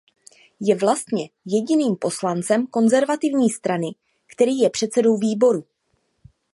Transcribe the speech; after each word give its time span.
Je 0.59 0.75
vlastně 0.75 1.29
jediným 1.45 1.95
poslancem 1.95 2.67
Konzervativní 2.67 3.49
strany, 3.49 3.95
který 4.27 4.57
je 4.59 4.69
předsedou 4.69 5.17
výboru. 5.17 5.63